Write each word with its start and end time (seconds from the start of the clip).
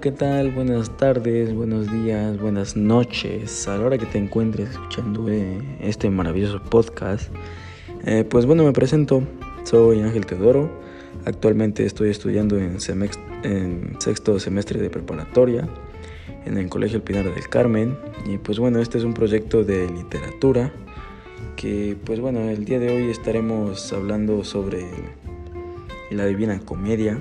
¿qué 0.00 0.10
tal? 0.10 0.50
Buenas 0.50 0.90
tardes, 0.96 1.54
buenos 1.54 1.90
días, 1.90 2.36
buenas 2.40 2.76
noches. 2.76 3.68
A 3.68 3.76
la 3.76 3.86
hora 3.86 3.96
que 3.98 4.06
te 4.06 4.18
encuentres 4.18 4.70
escuchando 4.70 5.28
eh, 5.28 5.62
este 5.80 6.10
maravilloso 6.10 6.60
podcast. 6.60 7.32
Eh, 8.04 8.24
pues 8.28 8.44
bueno, 8.44 8.64
me 8.64 8.72
presento. 8.72 9.22
Soy 9.62 10.00
Ángel 10.00 10.26
Teodoro. 10.26 10.68
Actualmente 11.26 11.86
estoy 11.86 12.10
estudiando 12.10 12.58
en, 12.58 12.76
en 13.44 13.96
sexto 14.00 14.40
semestre 14.40 14.80
de 14.80 14.90
preparatoria 14.90 15.68
en 16.44 16.58
el 16.58 16.68
Colegio 16.68 16.96
El 16.96 17.02
Pinar 17.04 17.32
del 17.32 17.48
Carmen. 17.48 17.96
Y 18.26 18.38
pues 18.38 18.58
bueno, 18.58 18.80
este 18.80 18.98
es 18.98 19.04
un 19.04 19.14
proyecto 19.14 19.62
de 19.62 19.88
literatura 19.88 20.72
que 21.54 21.96
pues 22.04 22.18
bueno, 22.18 22.40
el 22.40 22.64
día 22.64 22.80
de 22.80 22.92
hoy 22.92 23.10
estaremos 23.10 23.92
hablando 23.92 24.42
sobre 24.42 24.84
la 26.10 26.26
Divina 26.26 26.58
Comedia. 26.58 27.20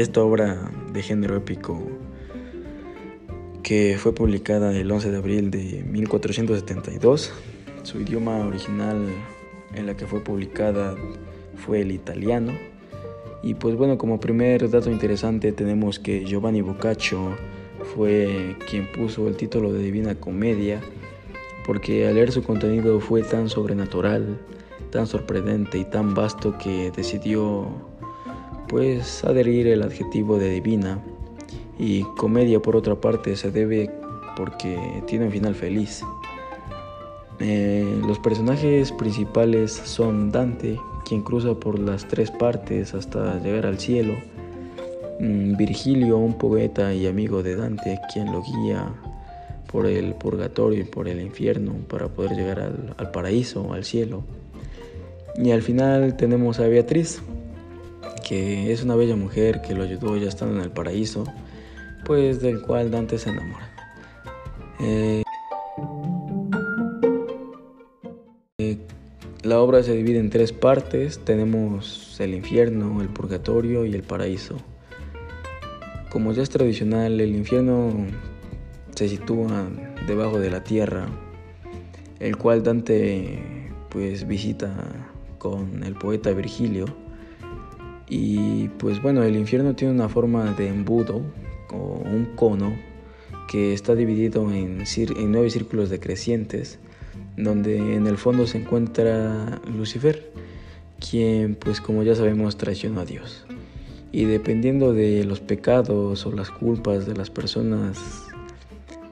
Esta 0.00 0.22
obra 0.22 0.70
de 0.94 1.02
género 1.02 1.36
épico 1.36 1.78
que 3.62 3.98
fue 3.98 4.14
publicada 4.14 4.74
el 4.74 4.90
11 4.90 5.10
de 5.10 5.16
abril 5.18 5.50
de 5.50 5.84
1472, 5.84 7.30
su 7.82 8.00
idioma 8.00 8.38
original 8.46 8.96
en 9.74 9.84
la 9.84 9.98
que 9.98 10.06
fue 10.06 10.24
publicada 10.24 10.96
fue 11.54 11.82
el 11.82 11.92
italiano. 11.92 12.52
Y 13.42 13.52
pues 13.52 13.76
bueno, 13.76 13.98
como 13.98 14.18
primer 14.20 14.70
dato 14.70 14.90
interesante 14.90 15.52
tenemos 15.52 15.98
que 15.98 16.24
Giovanni 16.24 16.62
Boccaccio 16.62 17.36
fue 17.94 18.56
quien 18.70 18.90
puso 18.90 19.28
el 19.28 19.36
título 19.36 19.70
de 19.70 19.82
Divina 19.82 20.14
Comedia, 20.14 20.80
porque 21.66 22.08
al 22.08 22.14
leer 22.14 22.32
su 22.32 22.42
contenido 22.42 23.00
fue 23.00 23.22
tan 23.22 23.50
sobrenatural, 23.50 24.38
tan 24.90 25.06
sorprendente 25.06 25.76
y 25.76 25.84
tan 25.84 26.14
vasto 26.14 26.56
que 26.56 26.90
decidió 26.90 27.90
pues 28.70 29.24
adherir 29.24 29.66
el 29.66 29.82
adjetivo 29.82 30.38
de 30.38 30.48
divina 30.48 31.00
y 31.76 32.04
comedia 32.16 32.62
por 32.62 32.76
otra 32.76 32.94
parte 32.94 33.34
se 33.34 33.50
debe 33.50 33.90
porque 34.36 35.02
tiene 35.08 35.24
un 35.24 35.32
final 35.32 35.56
feliz. 35.56 36.04
Eh, 37.40 38.00
los 38.06 38.20
personajes 38.20 38.92
principales 38.92 39.72
son 39.72 40.30
Dante, 40.30 40.78
quien 41.04 41.22
cruza 41.22 41.54
por 41.54 41.80
las 41.80 42.06
tres 42.06 42.30
partes 42.30 42.94
hasta 42.94 43.40
llegar 43.40 43.66
al 43.66 43.80
cielo, 43.80 44.14
mm, 45.18 45.56
Virgilio, 45.56 46.18
un 46.18 46.38
poeta 46.38 46.94
y 46.94 47.08
amigo 47.08 47.42
de 47.42 47.56
Dante, 47.56 47.98
quien 48.12 48.30
lo 48.30 48.40
guía 48.42 48.86
por 49.72 49.86
el 49.86 50.14
purgatorio 50.14 50.82
y 50.82 50.84
por 50.84 51.08
el 51.08 51.20
infierno 51.20 51.72
para 51.88 52.06
poder 52.06 52.36
llegar 52.36 52.60
al, 52.60 52.94
al 52.96 53.10
paraíso, 53.10 53.72
al 53.72 53.84
cielo. 53.84 54.22
Y 55.36 55.50
al 55.50 55.62
final 55.62 56.16
tenemos 56.16 56.60
a 56.60 56.68
Beatriz, 56.68 57.22
que 58.26 58.72
es 58.72 58.82
una 58.82 58.96
bella 58.96 59.16
mujer 59.16 59.60
que 59.62 59.74
lo 59.74 59.82
ayudó 59.82 60.16
ya 60.16 60.28
estando 60.28 60.56
en 60.56 60.62
el 60.62 60.70
paraíso, 60.70 61.24
pues 62.04 62.40
del 62.40 62.62
cual 62.62 62.90
Dante 62.90 63.18
se 63.18 63.30
enamora. 63.30 63.70
Eh, 64.80 65.22
la 69.42 69.60
obra 69.60 69.82
se 69.82 69.94
divide 69.94 70.18
en 70.18 70.30
tres 70.30 70.52
partes, 70.52 71.18
tenemos 71.24 72.16
el 72.20 72.34
infierno, 72.34 73.00
el 73.00 73.08
purgatorio 73.08 73.84
y 73.86 73.94
el 73.94 74.02
paraíso. 74.02 74.56
Como 76.10 76.32
ya 76.32 76.42
es 76.42 76.50
tradicional, 76.50 77.20
el 77.20 77.34
infierno 77.34 78.06
se 78.94 79.08
sitúa 79.08 79.68
debajo 80.06 80.38
de 80.38 80.50
la 80.50 80.62
tierra, 80.62 81.06
el 82.18 82.36
cual 82.36 82.62
Dante 82.62 83.42
pues 83.88 84.26
visita 84.26 84.74
con 85.38 85.84
el 85.84 85.94
poeta 85.94 86.30
Virgilio 86.32 86.86
y 88.10 88.68
pues 88.78 89.00
bueno, 89.00 89.22
el 89.22 89.36
infierno 89.36 89.74
tiene 89.74 89.94
una 89.94 90.08
forma 90.08 90.52
de 90.52 90.68
embudo 90.68 91.22
o 91.70 92.02
un 92.04 92.32
cono 92.34 92.74
que 93.48 93.72
está 93.72 93.94
dividido 93.94 94.52
en, 94.52 94.84
nueve 95.28 95.48
círculos 95.50 95.90
decrecientes, 95.90 96.80
donde 97.36 97.94
en 97.94 98.08
el 98.08 98.18
fondo 98.18 98.48
se 98.48 98.58
encuentra 98.58 99.60
Lucifer, 99.76 100.32
quien 100.98 101.54
pues 101.54 101.80
como 101.80 102.02
ya 102.02 102.16
sabemos 102.16 102.56
traicionó 102.56 103.00
a 103.00 103.04
Dios. 103.04 103.46
Y 104.12 104.24
dependiendo 104.24 104.92
de 104.92 105.24
los 105.24 105.38
pecados 105.40 106.26
o 106.26 106.32
las 106.32 106.50
culpas 106.50 107.06
de 107.06 107.14
las 107.14 107.30
personas, 107.30 107.96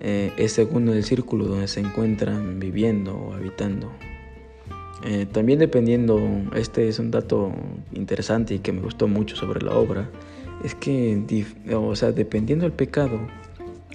eh, 0.00 0.32
es 0.36 0.52
según 0.52 0.88
el 0.88 1.02
círculo 1.02 1.46
donde 1.46 1.66
se 1.66 1.80
encuentran 1.80 2.60
viviendo 2.60 3.16
o 3.16 3.34
habitando. 3.34 3.90
Eh, 5.02 5.26
también 5.30 5.58
dependiendo, 5.58 6.20
este 6.54 6.88
es 6.88 6.98
un 6.98 7.10
dato 7.10 7.52
interesante 7.92 8.54
y 8.54 8.58
que 8.60 8.72
me 8.72 8.80
gustó 8.80 9.08
mucho 9.08 9.36
sobre 9.36 9.62
la 9.62 9.76
obra, 9.76 10.08
es 10.62 10.74
que, 10.74 11.44
o 11.74 11.96
sea, 11.96 12.12
dependiendo 12.12 12.64
del 12.64 12.72
pecado, 12.72 13.18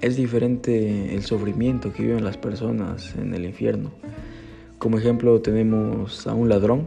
es 0.00 0.16
diferente 0.16 1.14
el 1.14 1.22
sufrimiento 1.22 1.92
que 1.92 2.02
viven 2.02 2.24
las 2.24 2.36
personas 2.36 3.14
en 3.16 3.34
el 3.34 3.44
infierno. 3.44 3.90
Como 4.78 4.98
ejemplo 4.98 5.40
tenemos 5.40 6.26
a 6.26 6.34
un 6.34 6.48
ladrón 6.48 6.86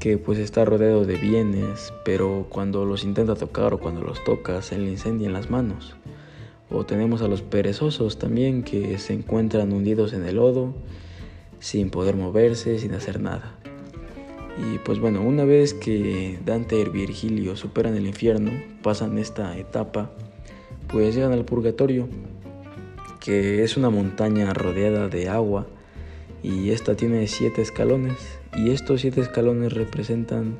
que 0.00 0.16
pues 0.16 0.38
está 0.38 0.64
rodeado 0.64 1.04
de 1.04 1.16
bienes, 1.16 1.92
pero 2.04 2.46
cuando 2.48 2.84
los 2.84 3.04
intenta 3.04 3.34
tocar 3.34 3.74
o 3.74 3.78
cuando 3.78 4.00
los 4.00 4.22
toca 4.24 4.62
se 4.62 4.78
le 4.78 4.90
incendian 4.90 5.32
las 5.32 5.50
manos. 5.50 5.96
O 6.70 6.84
tenemos 6.84 7.20
a 7.20 7.28
los 7.28 7.42
perezosos 7.42 8.18
también 8.18 8.62
que 8.62 8.98
se 8.98 9.12
encuentran 9.12 9.72
hundidos 9.72 10.12
en 10.12 10.24
el 10.24 10.36
lodo 10.36 10.74
sin 11.64 11.88
poder 11.88 12.14
moverse, 12.14 12.78
sin 12.78 12.92
hacer 12.92 13.22
nada. 13.22 13.54
Y 14.58 14.76
pues 14.80 15.00
bueno, 15.00 15.22
una 15.22 15.46
vez 15.46 15.72
que 15.72 16.38
Dante 16.44 16.78
y 16.78 16.84
Virgilio 16.84 17.56
superan 17.56 17.96
el 17.96 18.06
infierno, 18.06 18.50
pasan 18.82 19.16
esta 19.16 19.56
etapa, 19.56 20.10
pues 20.88 21.14
llegan 21.14 21.32
al 21.32 21.46
purgatorio, 21.46 22.06
que 23.18 23.64
es 23.64 23.78
una 23.78 23.88
montaña 23.88 24.52
rodeada 24.52 25.08
de 25.08 25.30
agua 25.30 25.66
y 26.42 26.68
esta 26.68 26.96
tiene 26.96 27.26
siete 27.28 27.62
escalones 27.62 28.18
y 28.54 28.68
estos 28.68 29.00
siete 29.00 29.22
escalones 29.22 29.72
representan 29.72 30.58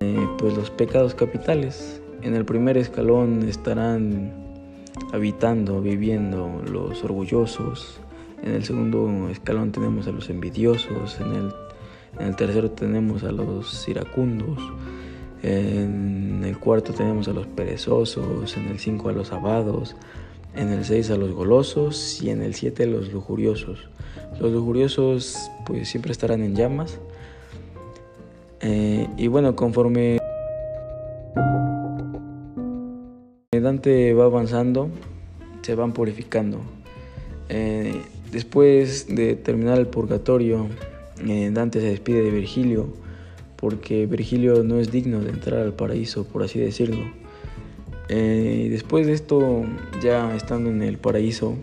eh, 0.00 0.28
pues 0.38 0.56
los 0.56 0.70
pecados 0.70 1.14
capitales. 1.14 2.00
En 2.22 2.34
el 2.34 2.46
primer 2.46 2.78
escalón 2.78 3.46
estarán 3.46 4.45
habitando, 5.12 5.80
viviendo 5.80 6.62
los 6.70 7.02
orgullosos. 7.04 8.00
En 8.42 8.54
el 8.54 8.64
segundo 8.64 9.28
escalón 9.30 9.72
tenemos 9.72 10.06
a 10.06 10.12
los 10.12 10.30
envidiosos. 10.30 11.20
En 11.20 11.34
el, 11.34 11.52
en 12.18 12.26
el 12.28 12.36
tercero 12.36 12.70
tenemos 12.70 13.24
a 13.24 13.32
los 13.32 13.88
iracundos. 13.88 14.58
En 15.42 16.42
el 16.44 16.58
cuarto 16.58 16.92
tenemos 16.92 17.28
a 17.28 17.32
los 17.32 17.46
perezosos. 17.46 18.56
En 18.56 18.68
el 18.68 18.78
cinco 18.78 19.08
a 19.08 19.12
los 19.12 19.32
abados. 19.32 19.96
En 20.54 20.68
el 20.68 20.84
seis 20.84 21.10
a 21.10 21.16
los 21.16 21.32
golosos. 21.32 22.22
Y 22.22 22.30
en 22.30 22.42
el 22.42 22.54
siete 22.54 22.84
a 22.84 22.86
los 22.86 23.12
lujuriosos. 23.12 23.88
Los 24.40 24.52
lujuriosos 24.52 25.50
pues 25.64 25.88
siempre 25.88 26.12
estarán 26.12 26.42
en 26.42 26.54
llamas. 26.54 26.98
Eh, 28.60 29.08
y 29.16 29.28
bueno, 29.28 29.54
conforme 29.54 30.18
Va 33.86 34.24
avanzando, 34.24 34.90
se 35.62 35.76
van 35.76 35.92
purificando. 35.92 36.58
Eh, 37.48 38.02
después 38.32 39.06
de 39.06 39.36
terminar 39.36 39.78
el 39.78 39.86
purgatorio, 39.86 40.66
eh, 41.24 41.50
Dante 41.52 41.80
se 41.80 41.90
despide 41.90 42.22
de 42.22 42.30
Virgilio 42.30 42.88
porque 43.54 44.06
Virgilio 44.06 44.64
no 44.64 44.80
es 44.80 44.90
digno 44.90 45.20
de 45.20 45.30
entrar 45.30 45.60
al 45.60 45.72
paraíso, 45.72 46.24
por 46.24 46.42
así 46.42 46.58
decirlo. 46.58 47.04
Eh, 48.08 48.66
después 48.72 49.06
de 49.06 49.12
esto, 49.12 49.64
ya 50.02 50.34
estando 50.34 50.68
en 50.70 50.82
el 50.82 50.98
paraíso, 50.98 51.54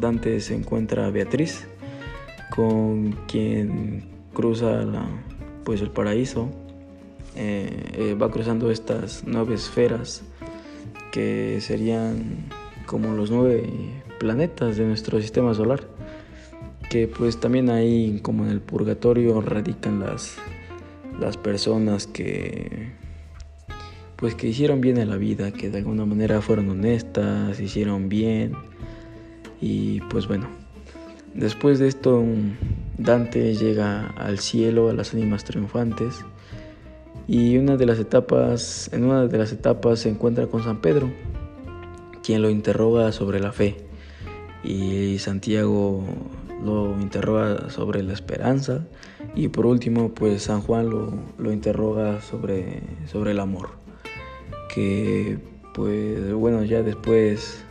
Dante 0.00 0.38
se 0.38 0.54
encuentra 0.54 1.06
a 1.06 1.10
Beatriz, 1.10 1.66
con 2.54 3.16
quien 3.26 4.04
cruza 4.32 4.84
pues 5.64 5.80
el 5.80 5.90
paraíso. 5.90 6.48
va 8.20 8.30
cruzando 8.30 8.70
estas 8.70 9.24
nueve 9.26 9.56
esferas 9.56 10.22
que 11.12 11.60
serían 11.60 12.48
como 12.86 13.14
los 13.14 13.30
nueve 13.30 13.70
planetas 14.18 14.76
de 14.76 14.84
nuestro 14.84 15.20
sistema 15.20 15.54
solar, 15.54 15.86
que 16.90 17.06
pues 17.06 17.38
también 17.38 17.70
ahí 17.70 18.18
como 18.22 18.44
en 18.44 18.50
el 18.50 18.60
purgatorio 18.60 19.40
radican 19.40 20.00
las, 20.00 20.36
las 21.20 21.36
personas 21.36 22.08
que 22.08 22.90
pues 24.16 24.36
que 24.36 24.46
hicieron 24.46 24.80
bien 24.80 24.98
en 24.98 25.10
la 25.10 25.16
vida, 25.16 25.50
que 25.52 25.68
de 25.68 25.78
alguna 25.78 26.06
manera 26.06 26.40
fueron 26.40 26.70
honestas, 26.70 27.58
hicieron 27.60 28.08
bien 28.08 28.52
y 29.60 30.00
pues 30.02 30.28
bueno, 30.28 30.48
después 31.34 31.78
de 31.78 31.88
esto 31.88 32.24
Dante 32.98 33.54
llega 33.54 34.06
al 34.16 34.38
cielo, 34.38 34.90
a 34.90 34.92
las 34.92 35.12
ánimas 35.12 35.44
triunfantes 35.44 36.24
y 37.28 37.56
una 37.56 37.76
de 37.76 37.86
las 37.86 37.98
etapas, 37.98 38.90
en 38.92 39.04
una 39.04 39.26
de 39.26 39.38
las 39.38 39.52
etapas 39.52 40.00
se 40.00 40.08
encuentra 40.08 40.46
con 40.46 40.62
San 40.62 40.80
Pedro, 40.80 41.10
quien 42.22 42.42
lo 42.42 42.50
interroga 42.50 43.12
sobre 43.12 43.40
la 43.40 43.52
fe. 43.52 43.76
y 44.64 45.18
Santiago 45.18 46.04
lo 46.64 46.92
interroga 47.00 47.70
sobre 47.70 48.02
la 48.02 48.12
esperanza. 48.12 48.86
Y 49.34 49.48
por 49.48 49.66
último 49.66 50.10
pues 50.10 50.44
San 50.44 50.60
Juan 50.60 50.90
lo, 50.90 51.12
lo 51.38 51.52
interroga 51.52 52.20
sobre, 52.22 52.82
sobre 53.10 53.32
el 53.32 53.40
amor. 53.40 53.70
Que 54.72 55.38
pues 55.74 56.32
bueno 56.32 56.64
ya 56.64 56.82
después 56.82 57.64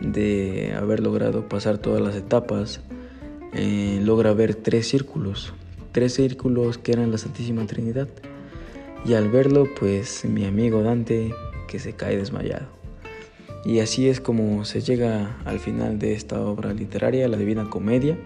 de 0.00 0.74
haber 0.76 1.00
logrado 1.00 1.48
pasar 1.48 1.78
todas 1.78 2.00
las 2.00 2.14
etapas 2.14 2.80
eh, 3.52 4.00
logra 4.02 4.32
ver 4.32 4.54
tres 4.54 4.88
círculos. 4.88 5.52
Tres 5.92 6.14
círculos 6.14 6.78
que 6.78 6.92
eran 6.92 7.10
la 7.10 7.18
Santísima 7.18 7.66
Trinidad 7.66 8.08
y 9.04 9.14
al 9.14 9.28
verlo 9.28 9.66
pues 9.78 10.24
mi 10.24 10.44
amigo 10.44 10.82
Dante 10.82 11.34
que 11.68 11.78
se 11.78 11.94
cae 11.94 12.16
desmayado 12.16 12.80
y 13.64 13.80
así 13.80 14.08
es 14.08 14.20
como 14.20 14.64
se 14.64 14.80
llega 14.80 15.36
al 15.44 15.58
final 15.60 15.98
de 15.98 16.14
esta 16.14 16.40
obra 16.40 16.72
literaria, 16.72 17.28
La 17.28 17.36
Divina 17.36 17.68
Comedia. 17.68 18.16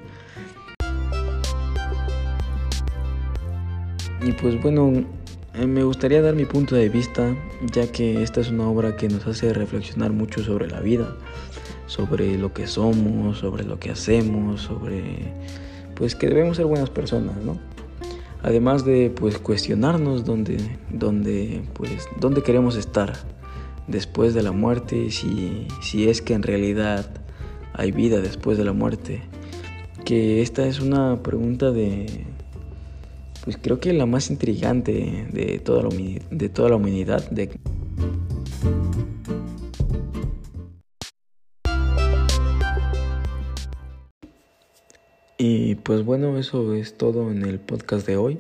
Y 4.23 4.33
pues 4.33 4.63
bueno, 4.63 5.05
eh, 5.55 5.67
me 5.67 5.83
gustaría 5.83 6.23
dar 6.23 6.35
mi 6.35 6.45
punto 6.45 6.77
de 6.77 6.89
vista, 6.89 7.35
ya 7.73 7.91
que 7.91 8.23
esta 8.23 8.41
es 8.41 8.51
una 8.51 8.69
obra 8.69 8.97
que 8.97 9.09
nos 9.09 9.27
hace 9.27 9.53
reflexionar 9.53 10.13
mucho 10.13 10.43
sobre 10.43 10.69
la 10.69 10.81
vida, 10.81 11.17
sobre 11.87 12.39
lo 12.39 12.55
que 12.55 12.67
somos, 12.67 13.39
sobre 13.39 13.65
lo 13.65 13.79
que 13.79 13.91
hacemos, 13.91 14.63
sobre 14.63 15.33
pues 15.95 16.15
que 16.15 16.29
debemos 16.29 16.57
ser 16.57 16.67
buenas 16.67 16.91
personas, 16.91 17.37
¿no? 17.37 17.59
Además 18.45 18.85
de 18.85 19.09
pues 19.09 19.39
cuestionarnos 19.39 20.27
dónde, 20.27 20.59
dónde, 20.91 21.63
pues, 21.73 22.07
dónde 22.21 22.43
queremos 22.43 22.77
estar, 22.77 23.15
después 23.87 24.35
de 24.35 24.43
la 24.43 24.53
muerte, 24.53 25.11
si, 25.11 25.67
si 25.81 26.11
es 26.11 26.21
que 26.21 26.35
en 26.35 26.43
realidad 26.43 27.09
hay 27.73 27.91
vida 27.91 28.21
después 28.21 28.59
de 28.59 28.65
la 28.65 28.75
muerte. 28.75 29.23
Que 30.05 30.43
esta 30.43 30.67
es 30.67 30.81
una 30.81 31.23
pregunta 31.23 31.71
de, 31.71 32.27
pues 33.45 33.57
creo 33.57 33.81
que 33.81 33.95
la 33.95 34.05
más 34.05 34.29
intrigante 34.29 35.27
de 35.33 35.59
toda 35.59 35.83
la, 35.83 35.89
de 36.31 36.49
toda 36.51 36.69
la 36.69 36.77
humanidad. 36.77 37.29
De... 37.31 37.51
Y 45.47 45.75
pues 45.75 46.07
bueno, 46.07 46.39
eso 46.39 46.73
es 46.73 46.97
todo 46.97 47.31
en 47.31 47.45
el 47.45 47.59
podcast 47.59 48.07
de 48.07 48.17
hoy. 48.17 48.39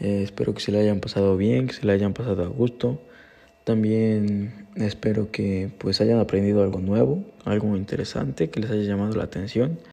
Eh, 0.00 0.20
espero 0.22 0.52
que 0.52 0.60
se 0.60 0.70
le 0.70 0.78
hayan 0.78 1.00
pasado 1.00 1.34
bien, 1.38 1.66
que 1.66 1.72
se 1.72 1.86
le 1.86 1.92
hayan 1.92 2.12
pasado 2.12 2.42
a 2.42 2.46
gusto. 2.46 3.00
También 3.64 4.66
espero 4.74 5.30
que 5.30 5.70
pues 5.78 6.02
hayan 6.02 6.18
aprendido 6.18 6.62
algo 6.62 6.78
nuevo, 6.80 7.24
algo 7.46 7.74
interesante 7.74 8.50
que 8.50 8.60
les 8.60 8.70
haya 8.70 8.82
llamado 8.82 9.16
la 9.16 9.24
atención. 9.24 9.78